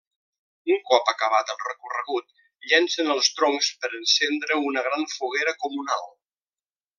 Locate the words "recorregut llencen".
1.63-3.11